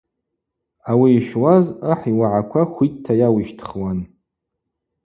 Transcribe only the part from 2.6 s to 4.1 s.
хвитта йауищтхуан.